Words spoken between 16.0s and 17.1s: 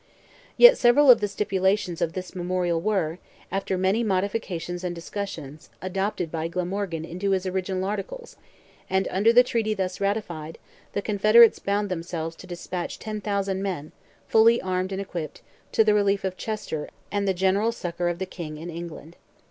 of Chester